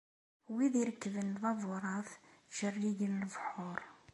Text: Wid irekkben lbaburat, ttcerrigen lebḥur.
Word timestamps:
Wid 0.55 0.73
irekkben 0.81 1.27
lbaburat, 1.35 2.09
ttcerrigen 2.17 3.19
lebḥur. 3.21 3.79